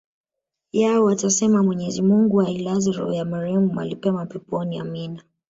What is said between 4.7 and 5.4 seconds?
amina